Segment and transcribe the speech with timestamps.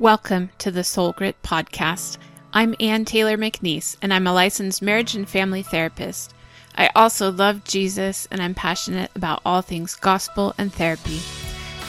[0.00, 2.18] Welcome to the Soul Grit podcast.
[2.52, 6.34] I'm Ann Taylor McNeese, and I'm a licensed marriage and family therapist.
[6.76, 11.20] I also love Jesus, and I'm passionate about all things gospel and therapy.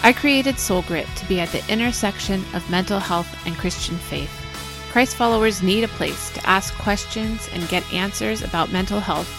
[0.03, 4.29] I created Soul Grit to be at the intersection of mental health and Christian faith.
[4.91, 9.31] Christ followers need a place to ask questions and get answers about mental health.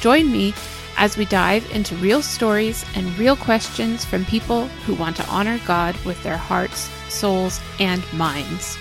[0.00, 0.54] Join me
[0.96, 5.60] as we dive into real stories and real questions from people who want to honor
[5.66, 8.78] God with their hearts souls, and minds.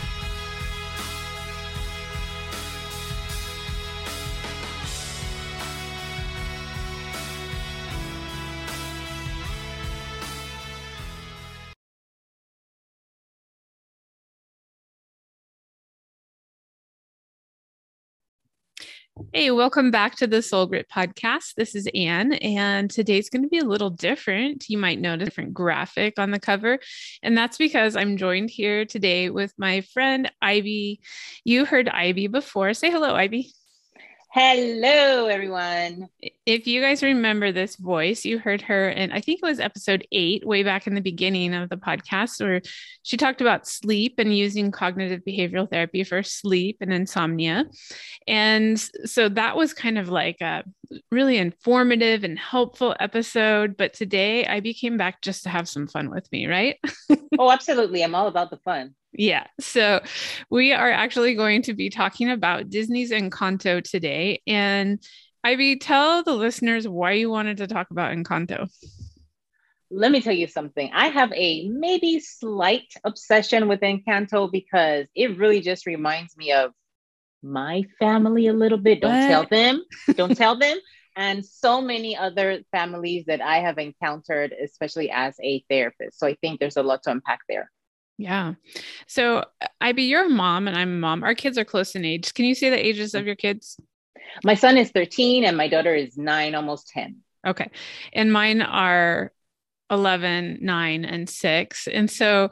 [19.34, 21.54] Hey, welcome back to the Soul Grit podcast.
[21.56, 24.68] This is Ann, and today's going to be a little different.
[24.68, 26.80] You might notice a different graphic on the cover,
[27.24, 31.00] and that's because I'm joined here today with my friend Ivy.
[31.46, 32.74] You heard Ivy before.
[32.74, 33.54] Say hello, Ivy.
[34.34, 36.08] Hello, everyone.
[36.46, 40.08] If you guys remember this voice, you heard her and I think it was episode
[40.14, 42.62] eight, way back in the beginning of the podcast, where
[43.04, 47.66] she talked about sleep and using cognitive behavioral therapy for sleep and insomnia.
[48.26, 50.64] And so that was kind of like a
[51.12, 53.76] really informative and helpful episode.
[53.76, 56.78] But today I became back just to have some fun with me, right?
[57.38, 58.02] oh, absolutely.
[58.02, 58.96] I'm all about the fun.
[59.14, 59.48] Yeah.
[59.60, 60.02] So
[60.50, 64.42] we are actually going to be talking about Disney's Encanto today.
[64.48, 65.02] And
[65.44, 68.70] Ivy, tell the listeners why you wanted to talk about Encanto.
[69.90, 70.90] Let me tell you something.
[70.94, 76.72] I have a maybe slight obsession with Encanto because it really just reminds me of
[77.44, 79.02] my family a little bit.
[79.02, 79.28] Don't what?
[79.28, 79.84] tell them.
[80.16, 80.78] Don't tell them.
[81.18, 86.18] And so many other families that I have encountered, especially as a therapist.
[86.18, 87.70] So I think there's a lot to unpack there.
[88.22, 88.54] Yeah.
[89.08, 89.46] So,
[89.80, 91.24] Ivy, you're a mom and I'm a mom.
[91.24, 92.36] Our kids are close in age.
[92.36, 93.78] Can you say the ages of your kids?
[94.44, 97.18] My son is 13 and my daughter is nine, almost 10.
[97.48, 97.68] Okay.
[98.14, 99.32] And mine are
[99.90, 101.88] 11, 9, and 6.
[101.88, 102.52] And so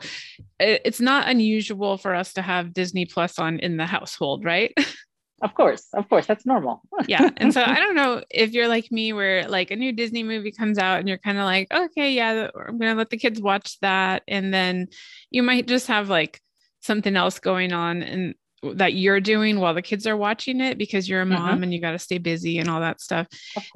[0.60, 4.74] it's not unusual for us to have Disney Plus on in the household, right?
[5.42, 6.82] Of course, of course, that's normal.
[7.08, 7.30] yeah.
[7.38, 10.52] And so I don't know if you're like me, where like a new Disney movie
[10.52, 13.42] comes out and you're kind of like, okay, yeah, I'm going to let the kids
[13.42, 14.24] watch that.
[14.28, 14.88] And then
[15.32, 16.42] you might just have like
[16.82, 18.04] something else going on.
[18.04, 18.36] And
[18.74, 21.64] that you're doing while the kids are watching it because you're a mom mm-hmm.
[21.64, 23.28] and you got to stay busy and all that stuff.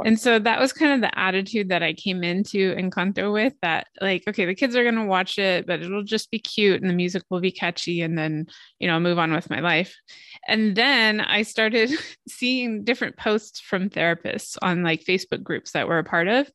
[0.04, 3.88] And so that was kind of the attitude that I came into Encanto with that
[4.02, 6.90] like okay the kids are going to watch it but it'll just be cute and
[6.90, 8.48] the music will be catchy and then
[8.80, 9.96] you know move on with my life.
[10.48, 11.92] And then I started
[12.28, 16.50] seeing different posts from therapists on like Facebook groups that we're a part of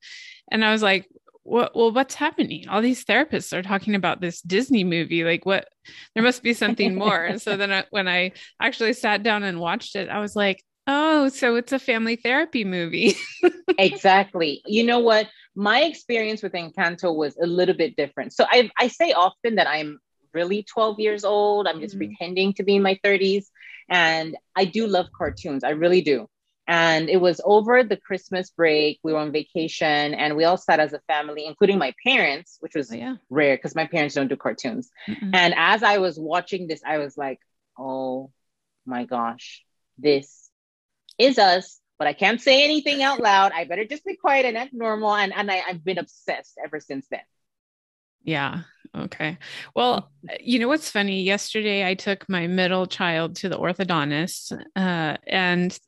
[0.50, 1.08] and I was like
[1.48, 2.68] what, well, what's happening?
[2.68, 5.24] All these therapists are talking about this Disney movie.
[5.24, 5.68] Like, what?
[6.14, 7.24] There must be something more.
[7.24, 10.62] and so then I, when I actually sat down and watched it, I was like,
[10.86, 13.14] oh, so it's a family therapy movie.
[13.78, 14.62] exactly.
[14.66, 15.28] You know what?
[15.54, 18.32] My experience with Encanto was a little bit different.
[18.32, 19.98] So I, I say often that I'm
[20.32, 21.66] really 12 years old.
[21.66, 22.08] I'm just mm-hmm.
[22.08, 23.46] pretending to be in my 30s.
[23.88, 25.64] And I do love cartoons.
[25.64, 26.28] I really do.
[26.68, 29.00] And it was over the Christmas break.
[29.02, 32.74] We were on vacation and we all sat as a family, including my parents, which
[32.74, 33.16] was oh, yeah.
[33.30, 34.90] rare because my parents don't do cartoons.
[35.08, 35.30] Mm-hmm.
[35.32, 37.40] And as I was watching this, I was like,
[37.78, 38.30] oh
[38.84, 39.64] my gosh,
[39.96, 40.50] this
[41.16, 41.80] is us.
[41.98, 43.50] But I can't say anything out loud.
[43.52, 45.14] I better just be quiet and act normal.
[45.14, 47.22] And, and I, I've been obsessed ever since then.
[48.22, 48.60] Yeah.
[48.96, 49.38] Okay.
[49.74, 51.22] Well, you know what's funny?
[51.22, 55.78] Yesterday, I took my middle child to the orthodontist, uh, and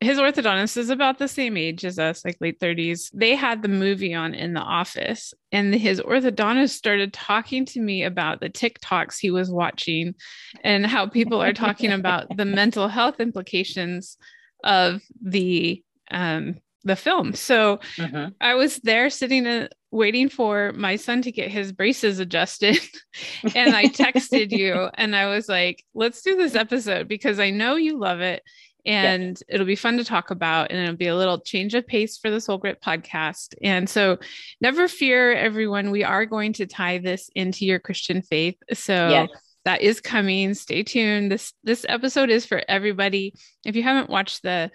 [0.00, 3.10] his orthodontist is about the same age as us, like late 30s.
[3.12, 8.04] They had the movie on in the office, and his orthodontist started talking to me
[8.04, 10.14] about the TikToks he was watching
[10.62, 14.16] and how people are talking about the mental health implications
[14.62, 17.34] of the um, the film.
[17.34, 18.30] So uh-huh.
[18.40, 22.78] I was there sitting uh, waiting for my son to get his braces adjusted.
[23.54, 27.74] and I texted you and I was like, let's do this episode because I know
[27.74, 28.42] you love it
[28.86, 32.16] and it'll be fun to talk about and it'll be a little change of pace
[32.16, 33.54] for the soul grit podcast.
[33.62, 34.18] And so
[34.60, 38.56] never fear everyone we are going to tie this into your christian faith.
[38.72, 39.28] So yes.
[39.64, 40.54] that is coming.
[40.54, 41.32] Stay tuned.
[41.32, 43.34] This this episode is for everybody.
[43.64, 44.70] If you haven't watched the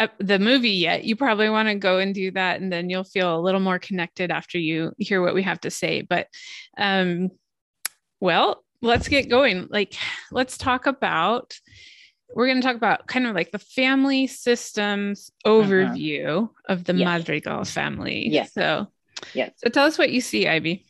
[0.00, 3.04] uh, the movie yet you probably want to go and do that and then you'll
[3.04, 6.00] feel a little more connected after you hear what we have to say.
[6.00, 6.28] But
[6.78, 7.28] um
[8.20, 9.68] well let's get going.
[9.70, 9.94] Like
[10.32, 11.58] let's talk about
[12.34, 16.72] we're going to talk about kind of like the family systems overview uh-huh.
[16.72, 17.04] of the yes.
[17.04, 18.28] Madrigal family.
[18.28, 18.52] Yes.
[18.54, 18.86] So,
[19.34, 19.52] yes.
[19.56, 20.84] So tell us what you see, Ivy.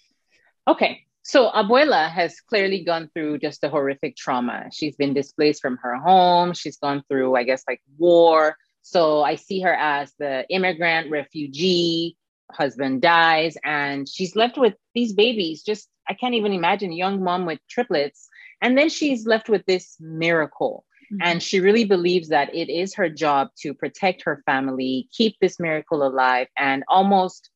[0.68, 1.06] Okay.
[1.22, 4.68] So Abuela has clearly gone through just a horrific trauma.
[4.72, 6.54] She's been displaced from her home.
[6.54, 8.56] She's gone through, I guess, like war.
[8.82, 12.16] So I see her as the immigrant refugee.
[12.52, 15.62] Husband dies, and she's left with these babies.
[15.62, 18.28] Just I can't even imagine young mom with triplets.
[18.60, 20.84] And then she's left with this miracle.
[21.12, 21.22] Mm-hmm.
[21.22, 25.58] And she really believes that it is her job to protect her family, keep this
[25.58, 27.50] miracle alive, and almost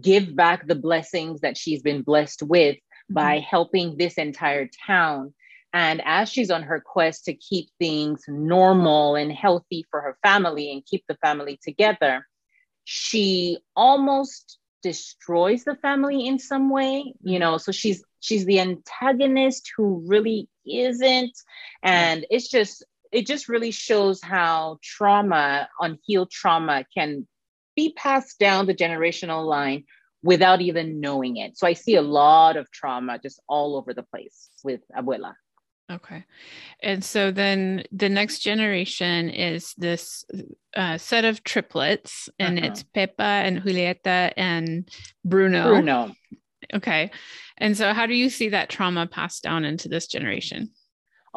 [0.00, 3.14] give back the blessings that she's been blessed with mm-hmm.
[3.14, 5.34] by helping this entire town.
[5.72, 10.72] And as she's on her quest to keep things normal and healthy for her family
[10.72, 12.26] and keep the family together,
[12.84, 17.58] she almost destroys the family in some way, you know.
[17.58, 21.36] So she's she's the antagonist who really isn't.
[21.82, 27.26] And it's just it just really shows how trauma, unhealed trauma can
[27.76, 29.84] be passed down the generational line
[30.22, 31.56] without even knowing it.
[31.56, 35.34] So I see a lot of trauma just all over the place with abuela.
[35.90, 36.24] Okay.
[36.82, 40.24] And so then the next generation is this
[40.76, 42.68] uh, set of triplets, and uh-huh.
[42.68, 44.88] it's Pepa and Julieta and
[45.24, 45.68] Bruno.
[45.68, 46.12] Bruno.
[46.74, 47.10] Okay.
[47.56, 50.70] And so, how do you see that trauma passed down into this generation?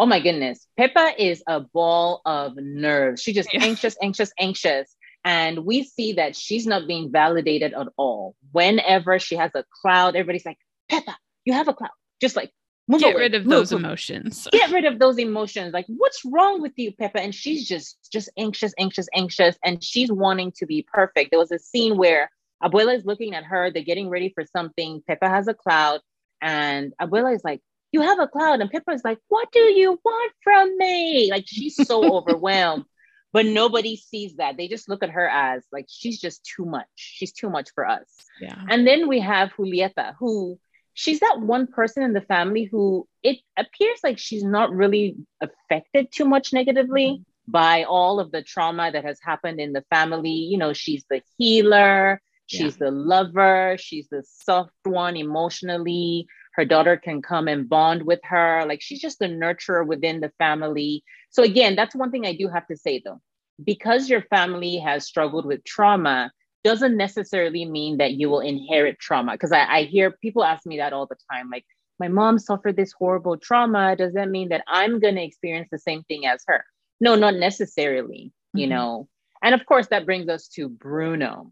[0.02, 0.66] Oh my goodness.
[0.80, 3.22] Pepa is a ball of nerves.
[3.22, 3.64] She just yeah.
[3.64, 4.96] anxious, anxious, anxious.
[5.24, 8.36] And we see that she's not being validated at all.
[8.52, 10.58] Whenever she has a cloud, everybody's like,
[10.92, 11.14] Pepa,
[11.46, 11.92] you have a cloud.
[12.20, 12.52] Just like,
[12.88, 13.26] move Get away.
[13.26, 13.82] rid of move, those move.
[13.82, 14.48] emotions.
[14.52, 15.72] Get rid of those emotions.
[15.72, 17.18] Like, what's wrong with you, Pepa?
[17.18, 19.56] And she's just, just anxious, anxious, anxious.
[19.64, 21.30] And she's wanting to be perfect.
[21.30, 22.32] There was a scene where
[22.64, 23.70] Abuela is looking at her.
[23.70, 25.04] They're getting ready for something.
[25.08, 26.02] Pepa has a cloud.
[26.42, 27.62] And Abuela is like,
[27.92, 28.62] you have a cloud.
[28.62, 31.30] And Pepa is like, what do you want from me?
[31.30, 32.86] Like, she's so overwhelmed
[33.34, 36.88] but nobody sees that they just look at her as like she's just too much
[36.96, 38.08] she's too much for us
[38.40, 40.60] yeah and then we have julieta who
[40.94, 46.12] she's that one person in the family who it appears like she's not really affected
[46.12, 47.52] too much negatively mm-hmm.
[47.52, 51.22] by all of the trauma that has happened in the family you know she's the
[51.38, 52.86] healer she's yeah.
[52.86, 58.66] the lover she's the soft one emotionally her daughter can come and bond with her
[58.68, 62.48] like she's just a nurturer within the family so again, that's one thing I do
[62.50, 63.22] have to say though.
[63.64, 66.32] Because your family has struggled with trauma
[66.64, 69.34] doesn't necessarily mean that you will inherit trauma.
[69.34, 71.50] Because I, I hear people ask me that all the time.
[71.50, 71.66] Like,
[72.00, 73.96] my mom suffered this horrible trauma.
[73.96, 76.66] Does that mean that I'm going to experience the same thing as her?
[77.00, 78.60] No, not necessarily, mm-hmm.
[78.60, 79.08] you know.
[79.44, 81.52] And of course, that brings us to Bruno.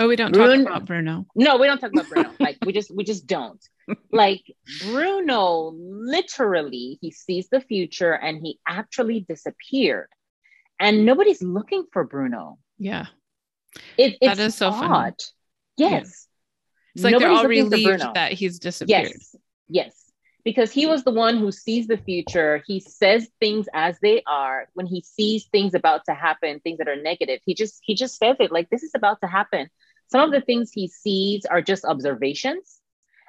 [0.00, 1.26] Oh, we don't Bruno, talk about Bruno.
[1.34, 2.30] No, we don't talk about Bruno.
[2.40, 3.62] like we just we just don't.
[4.12, 4.42] like
[4.84, 10.08] Bruno literally he sees the future and he actually disappeared.
[10.78, 12.58] And nobody's looking for Bruno.
[12.78, 13.06] Yeah.
[13.96, 15.14] It, it's that is so odd.
[15.76, 15.90] Yes.
[15.90, 15.98] Yeah.
[16.94, 19.08] It's like nobody's they're all relieved that he's disappeared.
[19.08, 19.36] Yes.
[19.68, 19.94] Yes.
[20.44, 22.62] Because he was the one who sees the future.
[22.66, 24.68] He says things as they are.
[24.74, 28.16] When he sees things about to happen, things that are negative, he just he just
[28.16, 29.68] says it like this is about to happen
[30.08, 32.80] some of the things he sees are just observations,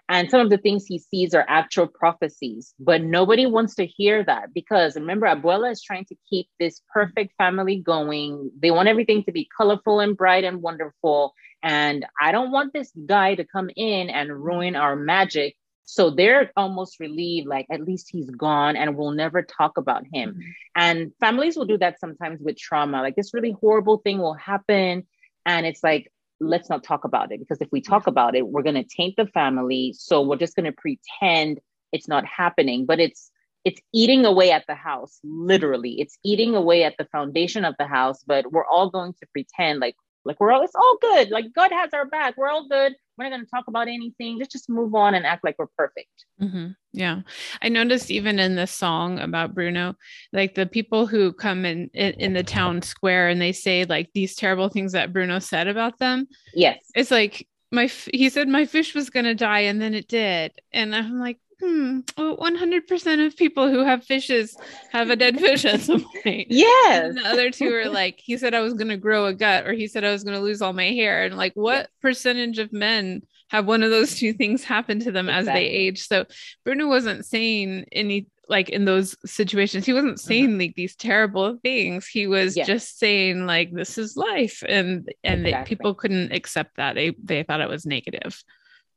[0.10, 2.74] and some of the things he sees are actual prophecies.
[2.80, 7.36] But nobody wants to hear that because remember, Abuela is trying to keep this perfect
[7.38, 8.50] family going.
[8.60, 11.36] They want everything to be colorful and bright and wonderful.
[11.62, 15.56] And I don't want this guy to come in and ruin our magic.
[15.84, 20.32] So they're almost relieved, like at least he's gone and we'll never talk about him.
[20.32, 20.42] Mm-hmm.
[20.76, 23.02] And families will do that sometimes with trauma.
[23.02, 25.06] Like this really horrible thing will happen.
[25.46, 28.64] And it's like, let's not talk about it because if we talk about it, we're
[28.64, 29.94] going to taint the family.
[29.98, 31.60] So we're just going to pretend
[31.92, 33.32] it's not happening, but it's
[33.66, 36.00] it's eating away at the house literally.
[36.00, 39.80] It's eating away at the foundation of the house but we're all going to pretend
[39.80, 41.30] like like we're all it's all good.
[41.30, 42.38] Like god has our back.
[42.38, 44.40] We're all good we're not going to talk about anything.
[44.40, 46.26] Let's just move on and act like we're perfect.
[46.42, 46.70] Mm-hmm.
[46.94, 47.22] yeah.
[47.62, 49.96] I noticed even in this song about bruno
[50.32, 54.10] like the people who come in, in, in the town square and they say like
[54.14, 56.28] these terrible things that bruno said about them.
[56.54, 56.80] Yes.
[56.96, 60.54] It's like my he said my fish was going to die and then it did.
[60.72, 64.56] And i'm like hmm, well, 100% of people who have fishes
[64.92, 66.48] have a dead fish at some point.
[66.50, 67.06] Yes.
[67.06, 69.68] And the other two are like, he said I was going to grow a gut
[69.68, 71.26] or he said I was going to lose all my hair.
[71.26, 71.88] And like, what yes.
[72.02, 75.50] percentage of men have one of those two things happen to them exactly.
[75.50, 76.08] as they age?
[76.08, 76.26] So
[76.64, 80.28] Bruno wasn't saying any, like in those situations, he wasn't uh-huh.
[80.28, 82.08] saying like these terrible things.
[82.08, 82.68] He was yes.
[82.68, 84.64] just saying like, this is life.
[84.68, 85.76] And, and exactly.
[85.76, 86.96] people couldn't accept that.
[86.96, 88.42] They, they thought it was negative.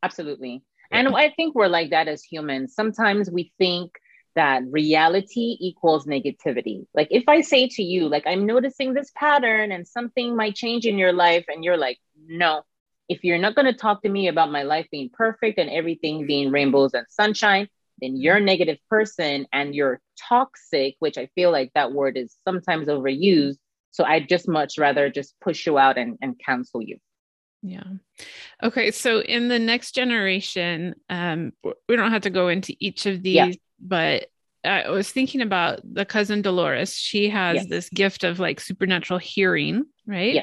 [0.02, 0.62] Absolutely.
[0.92, 2.74] And I think we're like that as humans.
[2.74, 3.92] Sometimes we think
[4.34, 6.86] that reality equals negativity.
[6.94, 10.86] Like if I say to you, like, I'm noticing this pattern and something might change
[10.86, 12.62] in your life, and you're like, no,
[13.08, 16.26] if you're not going to talk to me about my life being perfect and everything
[16.26, 17.68] being rainbows and sunshine,
[18.00, 22.36] then you're a negative person and you're toxic, which I feel like that word is
[22.44, 23.58] sometimes overused.
[23.90, 26.98] So I'd just much rather just push you out and, and cancel you.
[27.62, 27.84] Yeah.
[28.62, 28.90] Okay.
[28.90, 31.52] So in the next generation, um,
[31.88, 33.52] we don't have to go into each of these, yeah.
[33.80, 34.26] but
[34.64, 36.94] I was thinking about the cousin Dolores.
[36.94, 37.66] She has yes.
[37.68, 40.34] this gift of like supernatural hearing, right?
[40.34, 40.42] Yeah.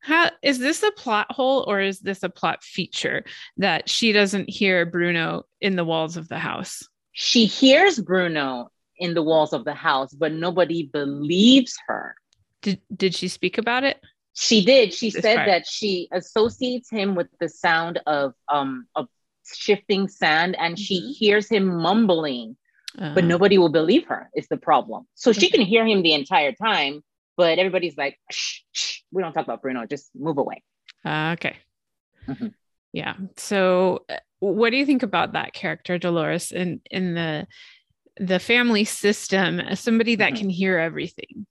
[0.00, 3.24] How is this a plot hole or is this a plot feature
[3.58, 6.82] that she doesn't hear Bruno in the walls of the house?
[7.12, 12.16] She hears Bruno in the walls of the house, but nobody believes her.
[12.62, 14.00] Did did she speak about it?
[14.34, 14.94] She did.
[14.94, 15.48] She this said part.
[15.48, 19.08] that she associates him with the sound of um of
[19.54, 20.82] shifting sand and mm-hmm.
[20.82, 22.56] she hears him mumbling,
[22.98, 23.12] uh-huh.
[23.14, 25.06] but nobody will believe her is the problem.
[25.14, 25.40] So okay.
[25.40, 27.02] she can hear him the entire time,
[27.36, 30.62] but everybody's like, shh, shh, we don't talk about Bruno, just move away.
[31.04, 31.56] Uh, okay.
[32.26, 32.48] Mm-hmm.
[32.92, 33.14] Yeah.
[33.36, 37.46] So uh, what do you think about that character, Dolores, in in the
[38.18, 40.40] the family system as somebody that mm-hmm.
[40.40, 41.46] can hear everything?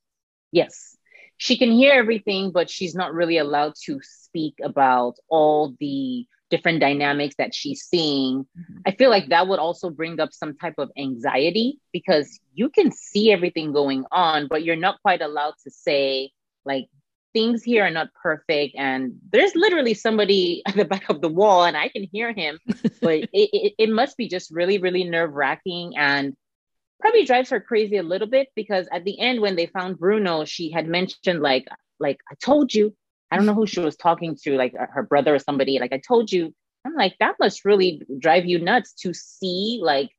[0.52, 0.98] Yes
[1.42, 6.80] she can hear everything, but she's not really allowed to speak about all the different
[6.80, 8.42] dynamics that she's seeing.
[8.44, 8.78] Mm-hmm.
[8.86, 12.92] I feel like that would also bring up some type of anxiety because you can
[12.92, 16.30] see everything going on, but you're not quite allowed to say,
[16.64, 16.86] like,
[17.34, 18.76] things here are not perfect.
[18.78, 22.60] And there's literally somebody at the back of the wall, and I can hear him,
[23.02, 25.98] but it, it, it must be just really, really nerve wracking.
[25.98, 26.36] And
[27.01, 30.46] probably drives her crazy a little bit because at the end when they found Bruno,
[30.46, 31.67] she had mentioned like
[32.00, 32.96] like I told you.
[33.34, 35.79] I don't know who she was talking to, like her brother or somebody.
[35.79, 36.53] Like I told you.
[36.84, 40.10] I'm like that must really drive you nuts to see like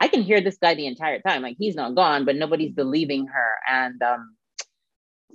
[0.00, 1.42] I can hear this guy the entire time.
[1.42, 3.50] Like he's not gone, but nobody's believing her.
[3.70, 4.36] And um,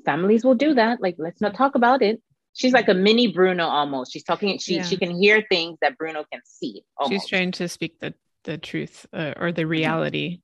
[0.05, 1.01] families will do that.
[1.01, 2.21] Like let's not talk about it.
[2.53, 4.13] She's like a mini Bruno almost.
[4.13, 4.59] She's talking.
[4.59, 4.83] She yeah.
[4.83, 6.83] she can hear things that Bruno can see.
[6.97, 7.23] Almost.
[7.23, 10.39] She's trying to speak the the truth uh, or the reality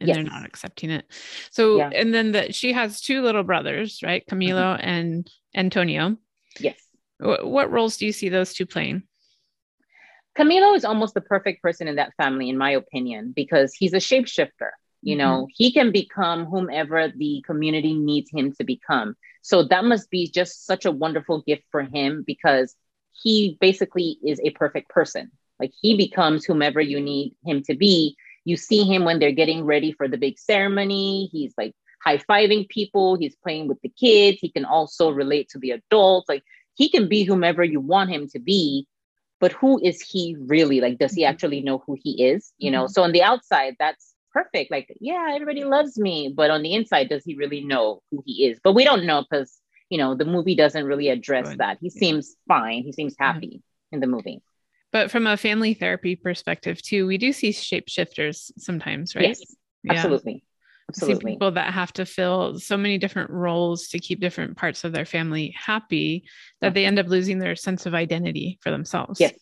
[0.00, 0.16] and yes.
[0.16, 1.06] they're not accepting it.
[1.50, 1.90] So, yeah.
[1.94, 4.24] and then that she has two little brothers, right?
[4.26, 4.88] Camilo mm-hmm.
[4.88, 6.16] and Antonio.
[6.58, 6.76] Yes.
[7.18, 9.04] What, what roles do you see those two playing?
[10.36, 13.98] Camilo is almost the perfect person in that family, in my opinion, because he's a
[13.98, 14.70] shapeshifter.
[15.02, 15.52] You know, mm-hmm.
[15.54, 19.16] he can become whomever the community needs him to become.
[19.42, 22.76] So that must be just such a wonderful gift for him because
[23.12, 25.32] he basically is a perfect person.
[25.58, 29.64] Like he becomes whomever you need him to be you see him when they're getting
[29.64, 31.28] ready for the big ceremony.
[31.32, 33.16] He's like high fiving people.
[33.16, 34.38] He's playing with the kids.
[34.40, 36.28] He can also relate to the adults.
[36.28, 36.42] Like
[36.74, 38.86] he can be whomever you want him to be.
[39.40, 40.80] But who is he really?
[40.80, 41.30] Like, does he mm-hmm.
[41.30, 42.52] actually know who he is?
[42.58, 42.92] You know, mm-hmm.
[42.92, 44.70] so on the outside, that's perfect.
[44.70, 46.32] Like, yeah, everybody loves me.
[46.34, 48.60] But on the inside, does he really know who he is?
[48.62, 49.58] But we don't know because,
[49.90, 51.58] you know, the movie doesn't really address Good.
[51.58, 51.78] that.
[51.80, 51.98] He yeah.
[51.98, 52.84] seems fine.
[52.84, 53.96] He seems happy yeah.
[53.96, 54.42] in the movie.
[54.92, 59.28] But from a family therapy perspective, too, we do see shapeshifters sometimes, right?
[59.28, 59.40] Yes,
[59.82, 59.92] yeah.
[59.94, 60.44] absolutely.
[60.90, 61.32] Absolutely.
[61.32, 64.92] See people that have to fill so many different roles to keep different parts of
[64.92, 66.24] their family happy
[66.60, 69.18] that they end up losing their sense of identity for themselves.
[69.18, 69.32] Yes,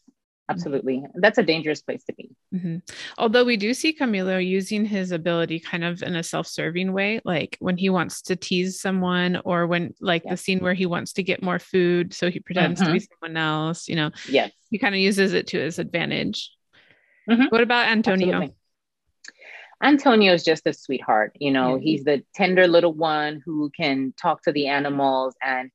[0.51, 2.77] absolutely that's a dangerous place to be mm-hmm.
[3.19, 7.57] although we do see camilo using his ability kind of in a self-serving way like
[7.61, 11.23] when he wants to tease someone or when like the scene where he wants to
[11.23, 12.89] get more food so he pretends mm-hmm.
[12.89, 13.15] to be mm-hmm.
[13.23, 16.51] someone else you know yes he kind of uses it to his advantage
[17.29, 17.45] mm-hmm.
[17.45, 18.57] what about antonio Absolutely.
[19.83, 21.33] Antonio is just a sweetheart.
[21.41, 21.83] You know, yeah.
[21.83, 25.71] he's the tender little one who can talk to the animals and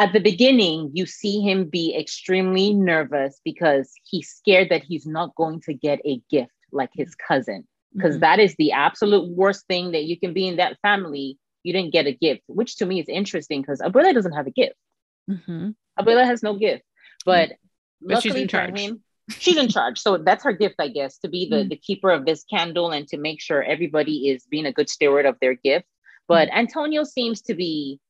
[0.00, 5.34] at the beginning, you see him be extremely nervous because he's scared that he's not
[5.34, 7.68] going to get a gift like his cousin.
[7.94, 8.40] Because mm-hmm.
[8.40, 11.36] is the absolute worst thing that you can be in that family.
[11.64, 14.50] You didn't get a gift, which to me is interesting because Abuela doesn't have a
[14.50, 14.76] gift.
[15.30, 15.70] Mm-hmm.
[15.98, 16.82] Abuela has no gift,
[17.26, 17.50] but,
[18.00, 18.78] but she's in charge.
[18.78, 19.98] Him, she's in charge.
[19.98, 21.68] So that's her gift, I guess, to be the, mm-hmm.
[21.68, 25.26] the keeper of this candle and to make sure everybody is being a good steward
[25.26, 25.84] of their gift.
[26.26, 26.58] But mm-hmm.
[26.58, 28.00] Antonio seems to be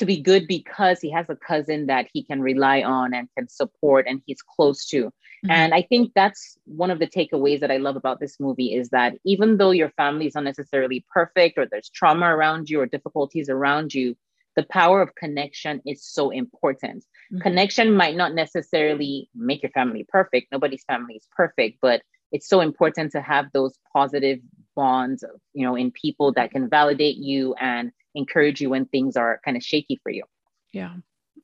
[0.00, 3.48] to be good because he has a cousin that he can rely on and can
[3.48, 5.04] support and he's close to.
[5.04, 5.50] Mm-hmm.
[5.50, 8.90] And I think that's one of the takeaways that I love about this movie is
[8.90, 12.86] that even though your family is not necessarily perfect or there's trauma around you or
[12.86, 14.16] difficulties around you,
[14.56, 17.04] the power of connection is so important.
[17.32, 17.42] Mm-hmm.
[17.42, 20.50] Connection might not necessarily make your family perfect.
[20.50, 22.02] Nobody's family is perfect, but
[22.32, 24.38] it's so important to have those positive
[24.80, 25.22] bonds,
[25.52, 29.54] you know, in people that can validate you and encourage you when things are kind
[29.58, 30.24] of shaky for you.
[30.72, 30.94] Yeah.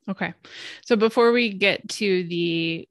[0.09, 0.33] Okay.
[0.85, 2.87] So before we get to the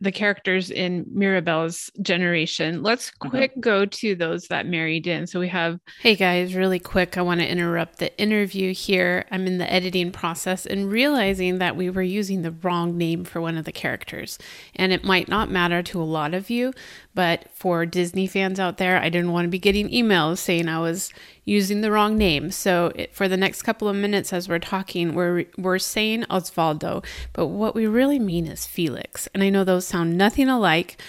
[0.00, 3.28] the characters in Mirabel's generation, let's mm-hmm.
[3.28, 3.60] quick mm-hmm.
[3.60, 5.26] go to those that married in.
[5.26, 9.24] So we have Hey guys, really quick, I want to interrupt the interview here.
[9.32, 13.40] I'm in the editing process and realizing that we were using the wrong name for
[13.40, 14.38] one of the characters.
[14.76, 16.72] And it might not matter to a lot of you,
[17.14, 20.78] but for Disney fans out there, I didn't want to be getting emails saying I
[20.78, 21.12] was
[21.44, 22.50] using the wrong name.
[22.50, 27.04] So it, for the next couple of minutes as we're talking, we're we're saying Osvaldo,
[27.32, 29.28] but what we really mean is Felix.
[29.34, 31.00] And I know those sound nothing alike.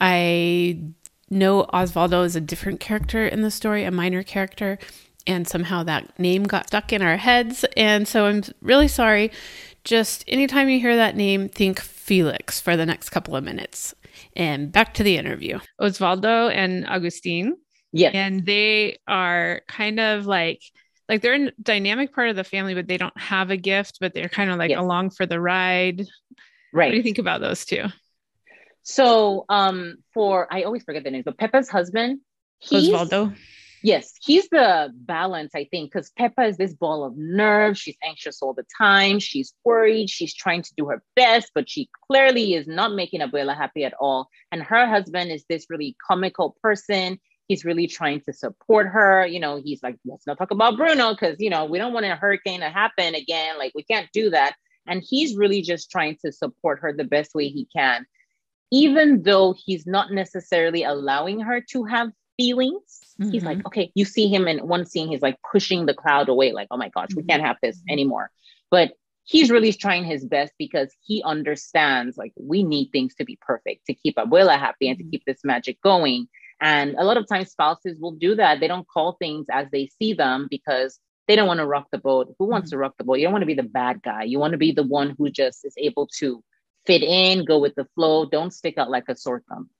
[0.00, 0.80] I
[1.30, 4.78] know Osvaldo is a different character in the story, a minor character,
[5.26, 7.64] and somehow that name got stuck in our heads.
[7.76, 9.30] And so I'm really sorry.
[9.84, 13.94] Just anytime you hear that name, think Felix for the next couple of minutes.
[14.36, 15.60] And back to the interview.
[15.80, 17.56] Osvaldo and Agustin
[17.92, 18.14] Yes.
[18.14, 20.62] And they are kind of like
[21.08, 24.14] like they're a dynamic part of the family, but they don't have a gift, but
[24.14, 24.78] they're kind of like yes.
[24.78, 26.06] along for the ride.
[26.72, 26.86] Right.
[26.86, 27.86] What do you think about those two?
[28.82, 32.20] So um for I always forget the name, but Pepa's husband,
[32.64, 33.34] Osvaldo.
[33.82, 37.78] Yes, he's the balance, I think, because Pepa is this ball of nerves.
[37.78, 39.18] She's anxious all the time.
[39.18, 40.10] She's worried.
[40.10, 43.94] She's trying to do her best, but she clearly is not making Abuela happy at
[43.98, 44.28] all.
[44.52, 47.18] And her husband is this really comical person
[47.50, 49.26] he's really trying to support her.
[49.26, 52.06] You know, he's like, let's not talk about Bruno because, you know, we don't want
[52.06, 53.58] a hurricane to happen again.
[53.58, 54.54] Like, we can't do that.
[54.86, 58.06] And he's really just trying to support her the best way he can,
[58.70, 63.00] even though he's not necessarily allowing her to have feelings.
[63.20, 63.32] Mm-hmm.
[63.32, 63.66] He's like, mm-hmm.
[63.66, 66.76] okay, you see him in one scene, he's like pushing the cloud away, like, oh
[66.76, 67.90] my gosh, we can't have this mm-hmm.
[67.94, 68.30] anymore.
[68.70, 68.92] But
[69.24, 73.86] he's really trying his best because he understands like we need things to be perfect
[73.86, 75.10] to keep Abuela happy and to mm-hmm.
[75.10, 76.28] keep this magic going.
[76.60, 78.60] And a lot of times spouses will do that.
[78.60, 81.98] They don't call things as they see them because they don't want to rock the
[81.98, 82.34] boat.
[82.38, 82.76] Who wants mm-hmm.
[82.76, 83.14] to rock the boat?
[83.14, 84.24] You don't want to be the bad guy.
[84.24, 86.42] You want to be the one who just is able to
[86.86, 88.26] fit in, go with the flow.
[88.26, 89.70] Don't stick out like a sore thumb.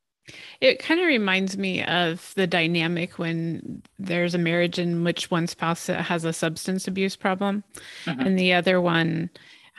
[0.60, 5.46] It kind of reminds me of the dynamic when there's a marriage in which one
[5.46, 7.64] spouse has a substance abuse problem
[8.04, 8.20] mm-hmm.
[8.20, 9.30] and the other one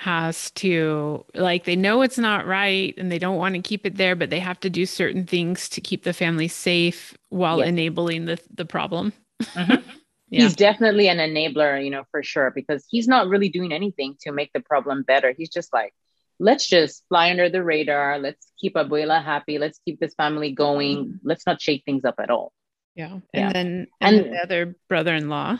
[0.01, 3.97] has to like they know it's not right and they don't want to keep it
[3.97, 7.67] there but they have to do certain things to keep the family safe while yes.
[7.67, 9.75] enabling the the problem mm-hmm.
[10.31, 10.41] yeah.
[10.41, 14.31] he's definitely an enabler you know for sure because he's not really doing anything to
[14.31, 15.93] make the problem better he's just like
[16.39, 20.97] let's just fly under the radar let's keep abuela happy let's keep this family going
[20.97, 21.17] mm-hmm.
[21.21, 22.51] let's not shake things up at all
[22.95, 23.53] yeah and yeah.
[23.53, 25.59] then and, and the other brother-in-law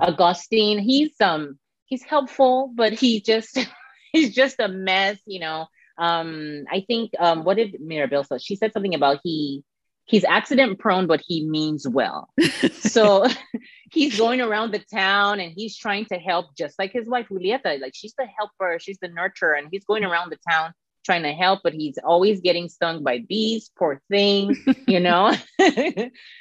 [0.00, 3.58] Agustin he's um he's helpful, but he just
[4.12, 5.66] he's just a mess, you know.
[5.96, 8.38] Um, I think um, what did Mirabel say?
[8.38, 9.62] She said something about he
[10.06, 12.28] he's accident prone, but he means well.
[12.72, 13.26] so
[13.92, 17.80] he's going around the town and he's trying to help, just like his wife Julieta.
[17.80, 20.72] Like she's the helper, she's the nurturer, and he's going around the town
[21.04, 23.70] trying to help, but he's always getting stung by bees.
[23.78, 25.34] Poor thing, you know.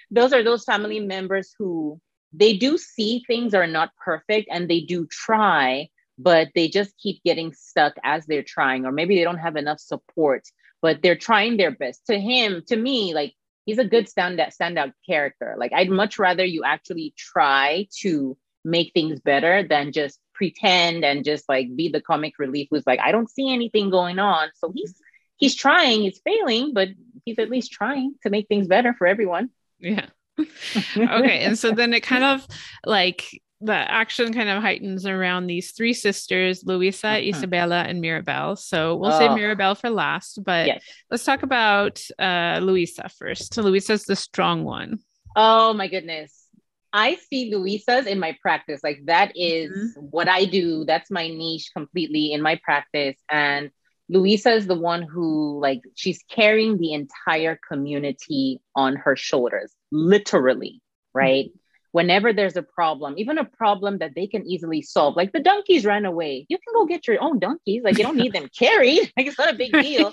[0.10, 1.99] those are those family members who
[2.34, 7.24] they do see things are not perfect and they do try, but they just keep
[7.24, 10.43] getting stuck as they're trying, or maybe they don't have enough support,
[10.82, 12.06] but they're trying their best.
[12.08, 13.34] To him, to me, like
[13.65, 15.56] he's a good standout standout character.
[15.58, 21.24] Like I'd much rather you actually try to make things better than just pretend and
[21.24, 24.50] just like be the comic relief who's like, I don't see anything going on.
[24.56, 24.96] So he's
[25.38, 26.89] he's trying, he's failing, but
[27.26, 29.50] he's at least trying to make things better for everyone.
[29.80, 30.08] Yeah
[30.39, 31.39] okay.
[31.39, 32.46] And so then it kind of
[32.86, 33.30] like
[33.62, 37.30] the action kind of heightens around these three sisters, Luisa, mm-hmm.
[37.30, 38.56] Isabella, and Mirabel.
[38.56, 39.19] So we'll oh.
[39.19, 40.84] say Mirabel for last, but yes.
[41.10, 43.56] let's talk about uh, Luisa first.
[43.58, 45.00] Luisa's the strong one.
[45.36, 46.39] Oh my goodness.
[46.91, 48.82] I see Luisa's in my practice.
[48.84, 50.08] Like that is mm-hmm.
[50.12, 50.86] what I do.
[50.86, 53.15] That's my niche completely in my practice.
[53.32, 53.72] And
[54.10, 60.82] Luisa is the one who, like, she's carrying the entire community on her shoulders, literally,
[61.13, 61.45] right?
[61.45, 61.58] Mm-hmm.
[61.91, 65.86] Whenever there's a problem, even a problem that they can easily solve, like the donkeys
[65.86, 67.84] ran away, you can go get your own donkeys.
[67.84, 69.12] Like, you don't need them carried.
[69.15, 70.12] Like, it's not a big deal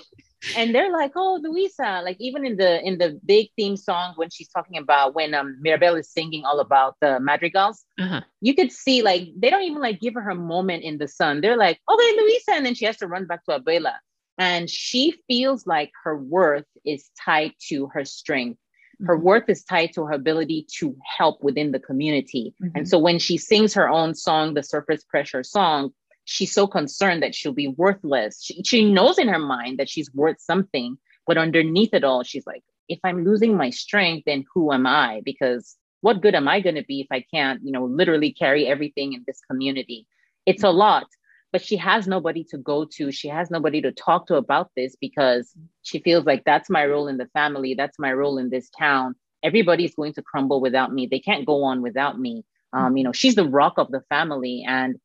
[0.55, 4.29] and they're like, "Oh, Luisa!" Like even in the in the big theme song when
[4.29, 8.21] she's talking about when um Mirabel is singing all about the madrigals, uh-huh.
[8.41, 11.41] you could see like they don't even like give her her moment in the sun.
[11.41, 13.95] They're like, "Okay, Luisa," and then she has to run back to Abuela,
[14.37, 18.59] and she feels like her worth is tied to her strength.
[19.05, 19.25] Her mm-hmm.
[19.25, 22.53] worth is tied to her ability to help within the community.
[22.61, 22.77] Mm-hmm.
[22.77, 25.91] And so when she sings her own song, the surface pressure song,
[26.25, 28.43] she's so concerned that she'll be worthless.
[28.43, 32.45] She, she knows in her mind that she's worth something, but underneath it all, she's
[32.45, 35.21] like, if I'm losing my strength, then who am I?
[35.23, 38.67] Because what good am I going to be if I can't, you know, literally carry
[38.67, 40.07] everything in this community?
[40.45, 41.07] It's a lot.
[41.51, 43.11] But she has nobody to go to.
[43.11, 47.07] She has nobody to talk to about this because she feels like that's my role
[47.07, 47.73] in the family.
[47.73, 49.15] That's my role in this town.
[49.43, 51.07] Everybody's going to crumble without me.
[51.07, 52.45] They can't go on without me.
[52.73, 54.95] Um, you know, she's the rock of the family, and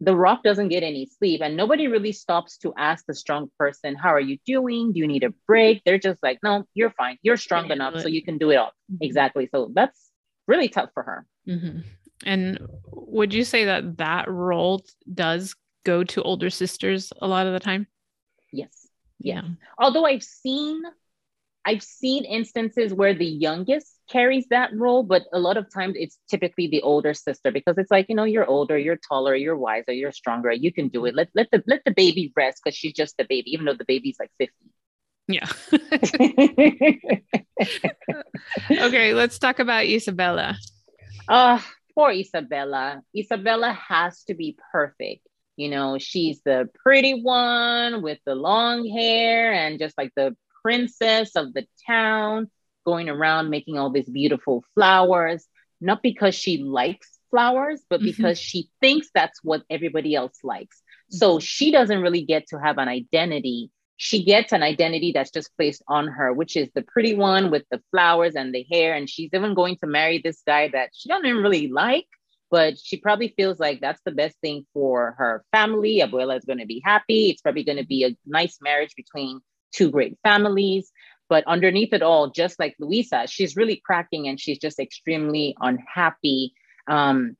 [0.00, 1.40] the rock doesn't get any sleep.
[1.40, 4.92] And nobody really stops to ask the strong person, How are you doing?
[4.92, 5.82] Do you need a break?
[5.84, 7.18] They're just like, No, you're fine.
[7.22, 8.72] You're strong enough, so you can do it all.
[8.92, 9.04] Mm-hmm.
[9.04, 9.48] Exactly.
[9.52, 10.10] So that's
[10.48, 11.26] really tough for her.
[11.46, 11.80] Mm-hmm.
[12.24, 12.58] And
[12.90, 15.54] would you say that that role does
[15.86, 17.86] go to older sisters a lot of the time?
[18.52, 18.88] Yes.
[19.18, 19.42] Yeah.
[19.42, 19.48] yeah.
[19.78, 20.82] Although I've seen
[21.64, 26.16] I've seen instances where the youngest carries that role, but a lot of times it's
[26.30, 29.90] typically the older sister because it's like, you know, you're older, you're taller, you're wiser,
[29.92, 31.16] you're stronger, you can do it.
[31.16, 33.84] Let let the let the baby rest because she's just the baby, even though the
[33.84, 34.54] baby's like 50.
[35.28, 35.48] Yeah.
[38.86, 40.56] okay, let's talk about Isabella.
[41.26, 41.58] Uh,
[41.96, 43.02] poor Isabella.
[43.16, 45.26] Isabella has to be perfect.
[45.56, 51.34] You know, she's the pretty one with the long hair and just like the princess
[51.36, 52.50] of the town,
[52.84, 55.46] going around making all these beautiful flowers,
[55.80, 58.06] not because she likes flowers, but mm-hmm.
[58.06, 60.82] because she thinks that's what everybody else likes.
[61.10, 61.40] So mm-hmm.
[61.40, 63.70] she doesn't really get to have an identity.
[63.96, 67.64] She gets an identity that's just placed on her, which is the pretty one with
[67.70, 68.94] the flowers and the hair.
[68.94, 72.06] And she's even going to marry this guy that she doesn't even really like
[72.50, 76.00] but she probably feels like that's the best thing for her family.
[76.00, 77.30] Abuela is going to be happy.
[77.30, 79.40] It's probably going to be a nice marriage between
[79.72, 80.90] two great families.
[81.28, 86.54] But underneath it all, just like Luisa, she's really cracking and she's just extremely unhappy.
[86.86, 87.36] Um,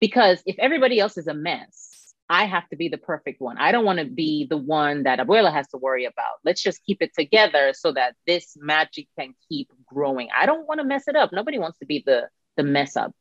[0.00, 3.56] because if everybody else is a mess, I have to be the perfect one.
[3.58, 6.38] I don't want to be the one that Abuela has to worry about.
[6.44, 10.28] Let's just keep it together so that this magic can keep growing.
[10.36, 11.30] I don't want to mess it up.
[11.32, 13.12] Nobody wants to be the the mess up.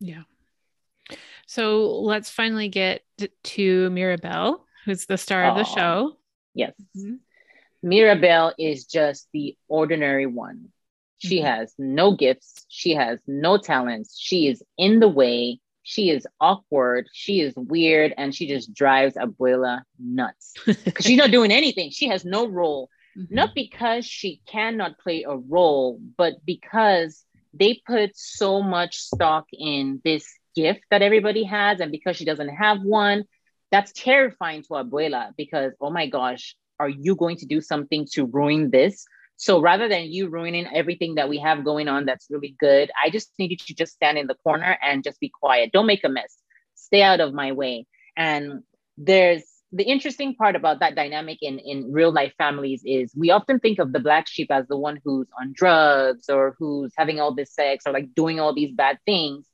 [0.00, 0.22] Yeah.
[1.46, 3.02] So let's finally get
[3.42, 6.16] to Mirabel, who's the star of the show.
[6.54, 6.74] Yes.
[6.96, 7.16] Mm-hmm.
[7.82, 10.68] Mirabel is just the ordinary one.
[11.18, 11.46] She mm-hmm.
[11.46, 12.66] has no gifts.
[12.68, 14.18] She has no talents.
[14.18, 15.60] She is in the way.
[15.82, 17.08] She is awkward.
[17.12, 18.14] She is weird.
[18.16, 21.90] And she just drives Abuela nuts because she's not doing anything.
[21.90, 22.90] She has no role.
[23.18, 23.34] Mm-hmm.
[23.34, 30.00] Not because she cannot play a role, but because they put so much stock in
[30.04, 31.80] this gift that everybody has.
[31.80, 33.24] And because she doesn't have one,
[33.70, 38.26] that's terrifying to Abuela because, oh my gosh, are you going to do something to
[38.26, 39.04] ruin this?
[39.36, 43.10] So rather than you ruining everything that we have going on that's really good, I
[43.10, 45.72] just need you to just stand in the corner and just be quiet.
[45.72, 46.36] Don't make a mess.
[46.74, 47.86] Stay out of my way.
[48.16, 48.62] And
[48.98, 53.60] there's the interesting part about that dynamic in, in real life families is we often
[53.60, 57.34] think of the black sheep as the one who's on drugs or who's having all
[57.34, 59.46] this sex or like doing all these bad things.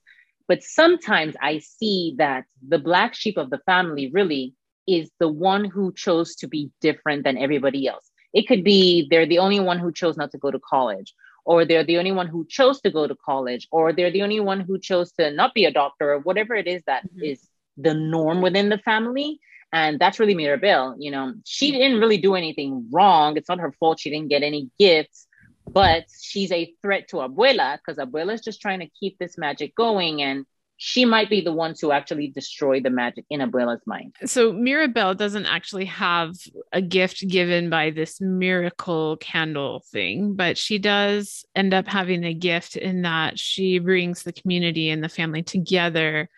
[0.49, 4.55] But sometimes I see that the black sheep of the family really
[4.87, 8.09] is the one who chose to be different than everybody else.
[8.33, 11.65] It could be they're the only one who chose not to go to college, or
[11.65, 14.61] they're the only one who chose to go to college, or they're the only one
[14.61, 17.25] who chose to not be a doctor, or whatever it is that mm-hmm.
[17.25, 19.41] is the norm within the family.
[19.73, 20.95] And that's really Mirabel.
[20.99, 23.37] You know, she didn't really do anything wrong.
[23.37, 25.26] It's not her fault she didn't get any gifts
[25.69, 29.75] but she's a threat to Abuela because Abuela is just trying to keep this magic
[29.75, 30.47] going and
[30.79, 34.15] she might be the one to actually destroy the magic in Abuela's mind.
[34.27, 36.35] So Mirabel doesn't actually have
[36.73, 42.35] a gift given by this miracle candle thing, but she does end up having a
[42.35, 46.29] gift in that she brings the community and the family together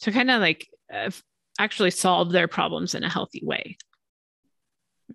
[0.00, 1.10] to kind of like uh,
[1.58, 3.76] actually solve their problems in a healthy way.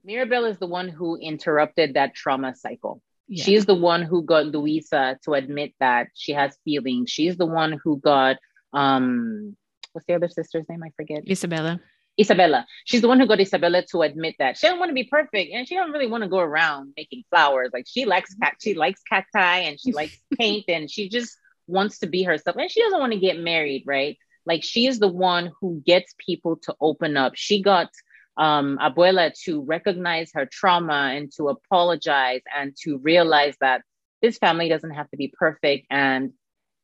[0.03, 3.01] Mirabel is the one who interrupted that trauma cycle.
[3.29, 3.43] Yeah.
[3.43, 7.11] She's the one who got Luisa to admit that she has feelings.
[7.11, 8.37] She's the one who got
[8.73, 9.55] um
[9.93, 10.81] what's the other sister's name?
[10.83, 11.29] I forget.
[11.29, 11.79] Isabella.
[12.19, 12.65] Isabella.
[12.85, 15.51] She's the one who got Isabella to admit that she don't want to be perfect
[15.53, 17.69] and she don't really want to go around making flowers.
[17.71, 21.37] Like she likes cat, she likes cacti and she likes paint and she just
[21.67, 24.17] wants to be herself and she doesn't want to get married, right?
[24.45, 27.33] Like she is the one who gets people to open up.
[27.35, 27.89] She got
[28.39, 33.81] um, Abuela to recognize her trauma and to apologize and to realize that
[34.21, 36.31] this family doesn't have to be perfect and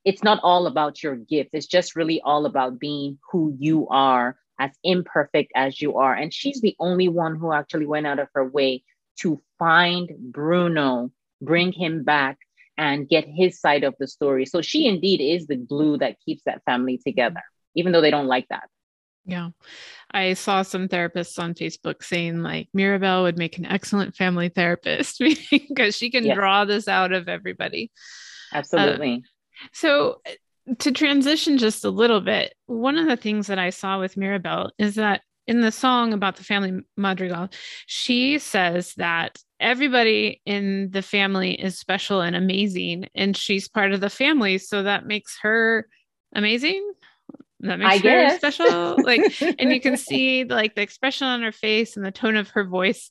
[0.03, 1.49] it's not all about your gift.
[1.53, 6.13] It's just really all about being who you are, as imperfect as you are.
[6.13, 8.83] And she's the only one who actually went out of her way
[9.21, 12.37] to find Bruno, bring him back,
[12.77, 14.45] and get his side of the story.
[14.45, 17.41] So she indeed is the glue that keeps that family together,
[17.73, 18.69] even though they don't like that.
[19.25, 19.49] Yeah.
[20.11, 25.19] I saw some therapists on Facebook saying like Mirabel would make an excellent family therapist
[25.51, 26.35] because she can yes.
[26.35, 27.91] draw this out of everybody.
[28.53, 29.23] Absolutely.
[29.23, 30.21] Uh, so
[30.79, 34.71] to transition just a little bit, one of the things that I saw with Mirabel
[34.77, 37.49] is that in the song about the family madrigal,
[37.85, 44.01] she says that everybody in the family is special and amazing, and she's part of
[44.01, 44.57] the family.
[44.57, 45.87] So that makes her
[46.33, 46.91] amazing.
[47.61, 48.37] That makes I her guess.
[48.37, 48.97] special.
[49.03, 52.49] Like, and you can see like the expression on her face and the tone of
[52.49, 53.09] her voice.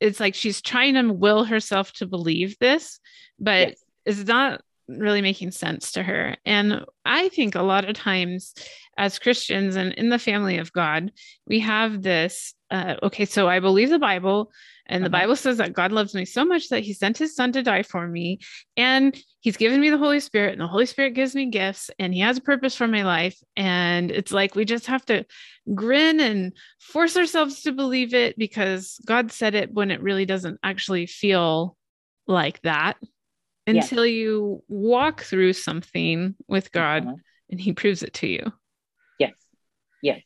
[0.00, 3.00] It's like she's trying to will herself to believe this,
[3.38, 3.84] but yes.
[4.04, 6.36] it's not really making sense to her.
[6.44, 8.54] And I think a lot of times
[8.96, 11.12] as Christians and in the family of God,
[11.46, 14.50] we have this uh, okay, so I believe the Bible,
[14.86, 15.20] and the uh-huh.
[15.20, 17.82] Bible says that God loves me so much that he sent his son to die
[17.82, 18.40] for me,
[18.76, 22.12] and he's given me the Holy Spirit, and the Holy Spirit gives me gifts, and
[22.12, 23.38] he has a purpose for my life.
[23.56, 25.24] And it's like we just have to
[25.74, 30.58] grin and force ourselves to believe it because God said it when it really doesn't
[30.64, 31.76] actually feel
[32.26, 32.96] like that
[33.66, 34.14] until yes.
[34.14, 37.16] you walk through something with God uh-huh.
[37.50, 38.52] and he proves it to you.
[40.02, 40.22] Yes.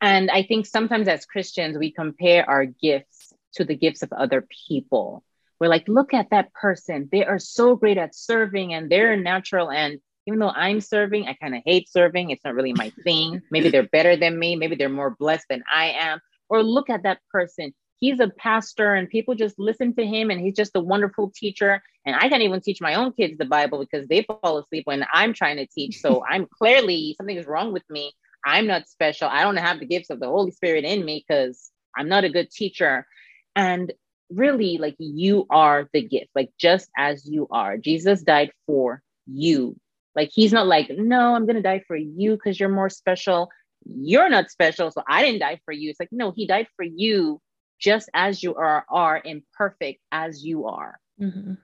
[0.00, 4.46] And I think sometimes as Christians, we compare our gifts to the gifts of other
[4.68, 5.24] people.
[5.58, 7.08] We're like, look at that person.
[7.10, 9.70] They are so great at serving and they're natural.
[9.70, 12.30] And even though I'm serving, I kind of hate serving.
[12.30, 13.40] It's not really my thing.
[13.50, 14.56] Maybe they're better than me.
[14.56, 16.20] Maybe they're more blessed than I am.
[16.48, 20.40] Or look at that person he's a pastor and people just listen to him and
[20.40, 23.78] he's just a wonderful teacher and i can't even teach my own kids the bible
[23.78, 27.72] because they fall asleep when i'm trying to teach so i'm clearly something is wrong
[27.72, 28.12] with me
[28.46, 29.28] i'm not special.
[29.28, 32.30] I don't have the gifts of the holy spirit in me because i'm not a
[32.30, 33.06] good teacher.
[33.54, 33.92] And
[34.30, 37.76] really like you are the gift like just as you are.
[37.76, 39.76] Jesus died for you.
[40.14, 43.50] Like he's not like no i'm gonna die for you because you're more special.
[43.84, 45.90] You're not special so i didn't die for you.
[45.90, 47.40] It's like no he died for you
[47.78, 50.98] just as you are are imperfect as you are.
[51.20, 51.54] Mm-hmm.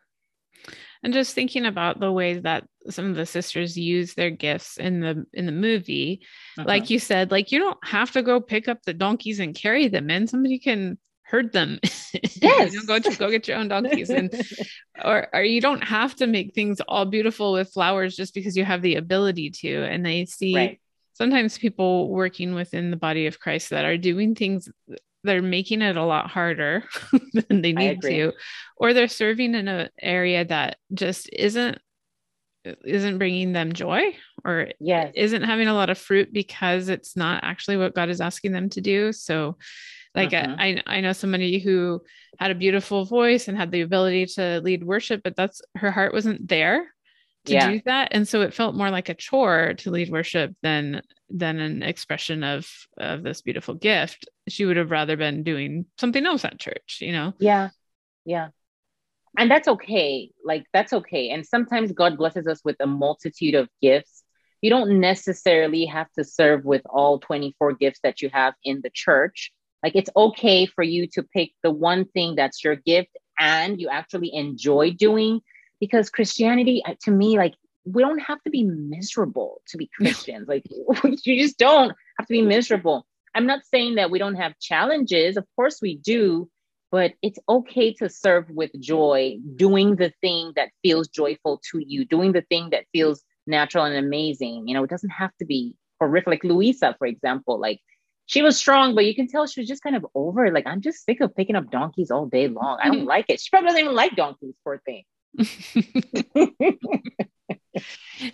[1.02, 5.00] And just thinking about the ways that some of the sisters use their gifts in
[5.00, 6.20] the in the movie
[6.58, 6.66] uh-huh.
[6.68, 9.88] like you said like you don't have to go pick up the donkeys and carry
[9.88, 10.26] them in.
[10.26, 11.80] Somebody can herd them.
[12.42, 12.72] Yes.
[12.72, 14.34] you know, go to go get your own donkeys and
[15.04, 18.64] or or you don't have to make things all beautiful with flowers just because you
[18.64, 19.84] have the ability to.
[19.84, 20.80] And they see right.
[21.12, 24.68] sometimes people working within the body of christ that are doing things
[25.24, 26.84] they're making it a lot harder
[27.48, 28.32] than they need to
[28.76, 31.78] or they're serving in an area that just isn't
[32.84, 34.02] isn't bringing them joy
[34.44, 35.12] or yes.
[35.16, 38.68] isn't having a lot of fruit because it's not actually what God is asking them
[38.70, 39.12] to do.
[39.12, 39.56] So
[40.14, 40.56] like uh-huh.
[40.58, 42.02] I, I know somebody who
[42.38, 46.12] had a beautiful voice and had the ability to lead worship, but that's her heart
[46.12, 46.86] wasn't there
[47.46, 47.70] to yeah.
[47.70, 48.08] do that.
[48.12, 52.44] And so it felt more like a chore to lead worship than than an expression
[52.44, 54.28] of of this beautiful gift.
[54.48, 57.34] She would have rather been doing something else at church you know?
[57.38, 57.70] Yeah.
[58.24, 58.48] Yeah.
[59.36, 60.30] And that's okay.
[60.44, 61.30] Like that's okay.
[61.30, 64.22] And sometimes god blesses us with a multitude of gifts.
[64.60, 68.90] You don't necessarily have to serve with all 24 gifts that you have in the
[68.90, 69.52] church.
[69.82, 73.88] Like it's okay for you to pick the one thing that's your gift and you
[73.88, 75.40] actually enjoy doing
[75.82, 80.48] because christianity uh, to me like we don't have to be miserable to be Christians.
[80.48, 80.64] like
[81.24, 83.06] you just don't have to be miserable.
[83.34, 85.36] I'm not saying that we don't have challenges.
[85.36, 86.50] Of course we do,
[86.90, 92.04] but it's okay to serve with joy, doing the thing that feels joyful to you,
[92.04, 94.68] doing the thing that feels natural and amazing.
[94.68, 96.28] You know, it doesn't have to be horrific.
[96.28, 97.80] Like Luisa, for example, like
[98.26, 100.54] she was strong, but you can tell she was just kind of over it.
[100.54, 102.78] Like, I'm just sick of picking up donkeys all day long.
[102.82, 103.40] I don't like it.
[103.40, 105.04] She probably doesn't even like donkeys, poor thing.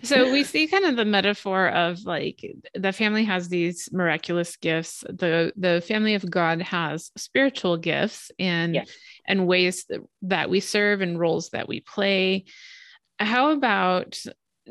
[0.03, 5.03] so we see kind of the metaphor of like the family has these miraculous gifts
[5.07, 8.89] the the family of god has spiritual gifts and yes.
[9.25, 9.85] and ways
[10.21, 12.45] that, we serve and roles that we play
[13.17, 14.21] how about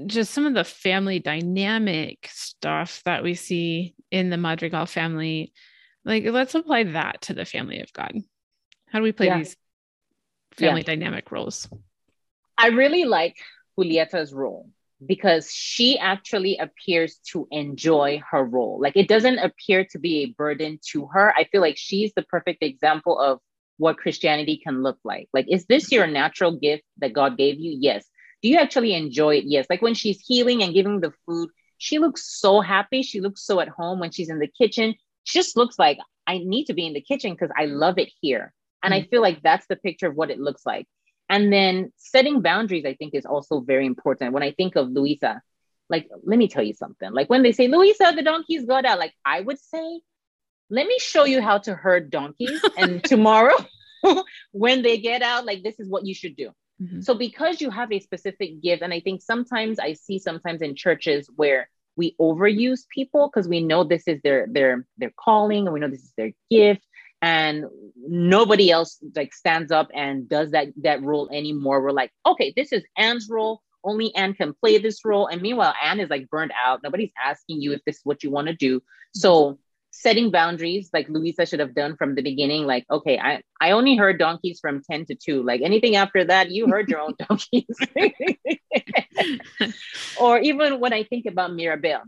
[0.06, 5.52] just some of the family dynamic stuff that we see in the madrigal family
[6.04, 8.12] like let's apply that to the family of god
[8.86, 9.38] how do we play yeah.
[9.38, 9.56] these
[10.56, 10.94] family yeah.
[10.94, 11.68] dynamic roles
[12.58, 13.36] i really like
[13.78, 14.68] Julieta's role
[15.06, 18.80] because she actually appears to enjoy her role.
[18.80, 21.32] Like it doesn't appear to be a burden to her.
[21.36, 23.38] I feel like she's the perfect example of
[23.76, 25.28] what Christianity can look like.
[25.32, 27.76] Like, is this your natural gift that God gave you?
[27.80, 28.04] Yes.
[28.42, 29.44] Do you actually enjoy it?
[29.46, 29.66] Yes.
[29.70, 33.02] Like when she's healing and giving the food, she looks so happy.
[33.02, 34.94] She looks so at home when she's in the kitchen.
[35.22, 38.10] She just looks like I need to be in the kitchen because I love it
[38.20, 38.52] here.
[38.82, 39.04] And mm-hmm.
[39.04, 40.86] I feel like that's the picture of what it looks like.
[41.28, 44.32] And then setting boundaries, I think, is also very important.
[44.32, 45.42] When I think of Luisa,
[45.90, 47.12] like, let me tell you something.
[47.12, 50.00] Like when they say, Luisa, the donkeys got out, like I would say,
[50.70, 52.62] let me show you how to herd donkeys.
[52.76, 53.56] and tomorrow,
[54.52, 56.50] when they get out, like this is what you should do.
[56.82, 57.00] Mm-hmm.
[57.00, 60.76] So because you have a specific gift, and I think sometimes I see sometimes in
[60.76, 65.74] churches where we overuse people because we know this is their their their calling and
[65.74, 66.86] we know this is their gift
[67.20, 67.64] and
[67.96, 71.82] nobody else like stands up and does that that role anymore.
[71.82, 75.26] We're like okay this is anne's role only anne can play this role.
[75.26, 76.80] And meanwhile anne is like burned out.
[76.82, 78.82] Nobody's asking you if this is what you want to do.
[79.14, 79.58] So
[79.90, 83.96] setting boundaries like Luisa should have done from the beginning like okay i i only
[83.96, 87.76] herd donkeys from 10 to 2 like anything after that you herd your own donkeys.
[90.20, 92.02] Or even when i think about mirabel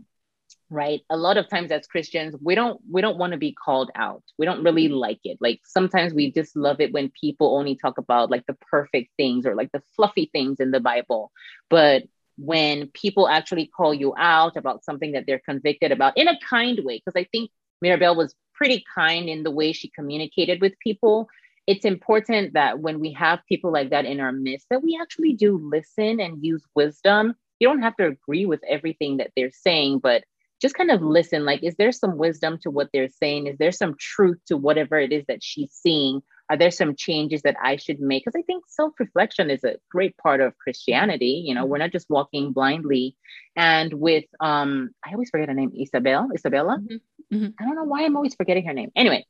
[0.71, 1.01] right?
[1.09, 4.23] A lot of times as christians we don't we don't want to be called out.
[4.39, 4.95] We don't really mm-hmm.
[4.95, 5.37] like it.
[5.39, 9.45] Like sometimes we just love it when people only talk about like the perfect things
[9.45, 11.31] or like the fluffy things in the bible.
[11.69, 12.03] But
[12.37, 16.79] when people actually call you out about something that they're convicted about in a kind
[16.83, 21.27] way because i think mirabel was pretty kind in the way she communicated with people
[21.67, 25.33] it's important that when we have people like that in our midst that we actually
[25.33, 27.35] do listen and use wisdom.
[27.59, 30.23] You don't have to agree with everything that they're saying but
[30.61, 33.47] just kind of listen like is there some wisdom to what they're saying?
[33.47, 36.21] Is there some truth to whatever it is that she's seeing?
[36.49, 38.23] Are there some changes that i should make?
[38.23, 42.09] Because i think self-reflection is a great part of christianity you know we're not just
[42.09, 43.15] walking blindly.
[43.55, 46.77] And with um i always forget her name isabel isabella?
[46.79, 47.35] Mm-hmm.
[47.35, 47.49] Mm-hmm.
[47.59, 48.91] i don't know why i'm always forgetting her name.
[48.95, 49.25] Anyway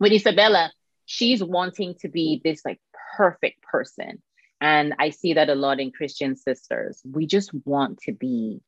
[0.00, 0.72] with isabella
[1.06, 2.80] she's wanting to be this like
[3.16, 4.22] perfect person.
[4.60, 7.00] And i see that a lot in christian sisters.
[7.04, 8.60] We just want to be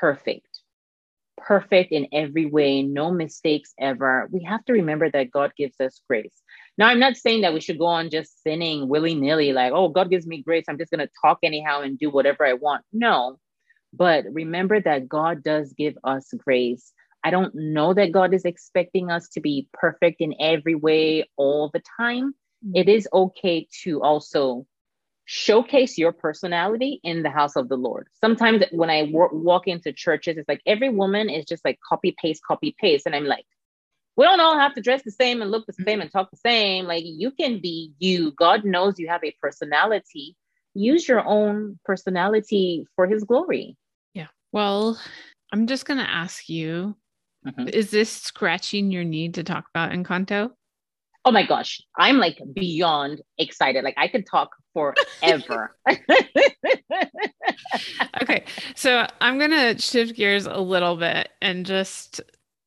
[0.00, 0.53] perfect
[1.46, 4.28] perfect in every way, no mistakes ever.
[4.32, 6.42] We have to remember that God gives us grace.
[6.78, 9.88] Now, I'm not saying that we should go on just sinning willy nilly, like, oh,
[9.88, 10.64] God gives me grace.
[10.68, 12.84] I'm just going to talk anyhow and do whatever I want.
[12.92, 13.38] No,
[13.92, 16.92] but remember that God does give us grace.
[17.22, 21.70] I don't know that God is expecting us to be perfect in every way all
[21.72, 22.34] the time.
[22.64, 22.76] Mm-hmm.
[22.76, 24.66] It is okay to also
[25.26, 28.08] showcase your personality in the house of the Lord.
[28.20, 32.14] Sometimes when I w- walk into churches, it's like every woman is just like copy
[32.20, 33.06] paste, copy paste.
[33.06, 33.46] And I'm like,
[34.16, 36.36] we don't all have to dress the same and look the same and talk the
[36.36, 36.86] same.
[36.86, 38.32] Like you can be you.
[38.32, 40.36] God knows you have a personality.
[40.74, 43.76] Use your own personality for his glory.
[44.12, 44.28] Yeah.
[44.52, 45.00] Well,
[45.52, 46.96] I'm just going to ask you
[47.46, 47.68] mm-hmm.
[47.68, 50.50] is this scratching your need to talk about Encanto?
[51.24, 53.84] Oh my gosh, I'm like beyond excited.
[53.84, 55.76] Like I could talk forever.
[58.22, 58.44] okay.
[58.74, 62.20] So I'm going to shift gears a little bit and just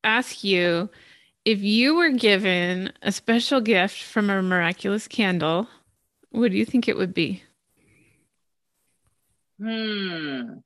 [0.04, 0.90] ask you
[1.46, 5.68] if you were given a special gift from a miraculous candle,
[6.32, 7.44] what do you think it would be?
[9.60, 10.60] Hmm.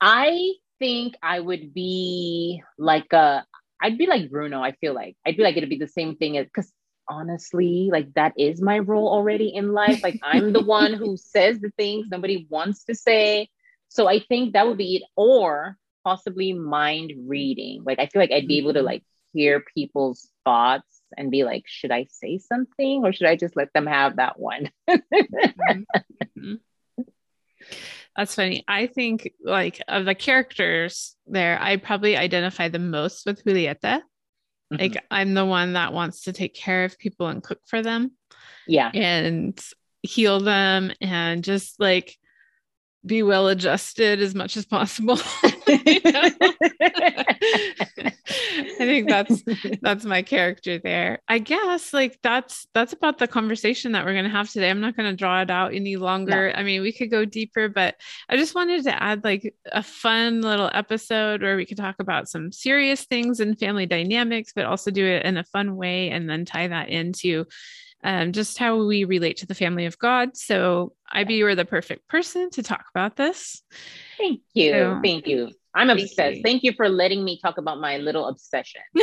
[0.00, 3.44] I think I would be like a
[3.80, 5.16] I'd be like Bruno, I feel like.
[5.24, 6.72] I'd be like it'd be the same thing as because
[7.08, 11.58] honestly like that is my role already in life like i'm the one who says
[11.60, 13.48] the things nobody wants to say.
[13.88, 17.82] So i think that would be it or possibly mind reading.
[17.84, 21.64] Like i feel like i'd be able to like hear people's thoughts and be like
[21.66, 24.70] should i say something or should i just let them have that one?
[24.88, 26.54] Mm-hmm.
[28.16, 28.64] That's funny.
[28.66, 34.00] I think like of the characters there, I probably identify the most with Julieta
[34.72, 34.82] Mm-hmm.
[34.82, 38.12] Like I'm the one that wants to take care of people and cook for them.
[38.66, 38.90] Yeah.
[38.92, 39.58] And
[40.02, 42.16] heal them and just like
[43.04, 45.18] be well adjusted as much as possible.
[48.30, 49.42] I think that's
[49.82, 51.20] that's my character there.
[51.28, 54.70] I guess like that's that's about the conversation that we're going to have today.
[54.70, 56.50] I'm not going to draw it out any longer.
[56.50, 56.58] No.
[56.58, 57.96] I mean, we could go deeper, but
[58.28, 62.28] I just wanted to add like a fun little episode where we could talk about
[62.28, 66.28] some serious things and family dynamics, but also do it in a fun way and
[66.28, 67.46] then tie that into
[68.04, 70.36] um, just how we relate to the family of God.
[70.36, 73.62] So, I Ivy, you are the perfect person to talk about this.
[74.18, 74.72] Thank you.
[74.72, 75.50] So, Thank you.
[75.74, 76.16] I'm obsessed.
[76.16, 76.42] Thank you.
[76.42, 78.80] Thank you for letting me talk about my little obsession.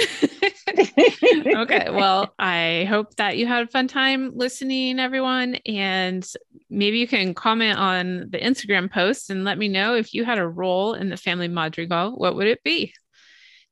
[0.67, 1.89] okay.
[1.89, 5.55] Well, I hope that you had a fun time listening, everyone.
[5.65, 6.27] And
[6.69, 10.37] maybe you can comment on the Instagram post and let me know if you had
[10.37, 12.11] a role in the family madrigal.
[12.11, 12.93] What would it be?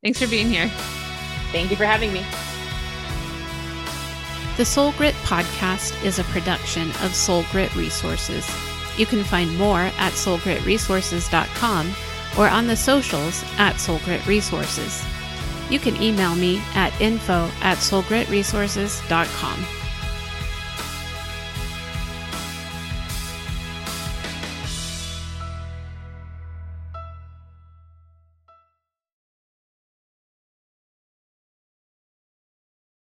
[0.02, 0.70] Thanks for being here.
[1.52, 2.24] Thank you for having me.
[4.56, 8.48] The Soul Grit podcast is a production of Soul Grit Resources.
[8.98, 11.96] You can find more at soulgritresources.com
[12.38, 15.04] or on the socials at Soul Grit Resources.
[15.70, 19.83] You can email me at info at soulgritresources.com.